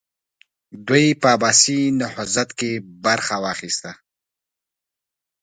دوی 0.87 1.05
په 1.21 1.27
عباسي 1.35 1.79
نهضت 2.01 2.49
کې 2.59 2.71
برخه 3.05 3.35
واخیسته. 3.45 3.91